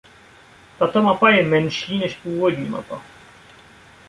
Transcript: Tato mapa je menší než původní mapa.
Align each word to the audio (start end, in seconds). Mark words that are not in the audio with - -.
Tato 0.79 1.01
mapa 1.03 1.29
je 1.29 1.43
menší 1.43 1.97
než 1.99 2.15
původní 2.15 2.69
mapa. 2.69 3.01